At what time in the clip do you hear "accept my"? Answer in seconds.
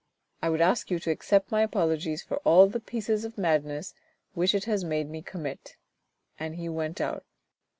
1.11-1.61